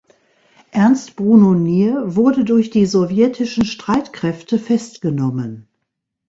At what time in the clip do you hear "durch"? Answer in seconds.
2.43-2.71